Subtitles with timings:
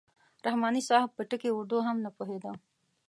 [0.45, 2.51] رحماني صاحب په ټکي اردو هم نه پوهېده.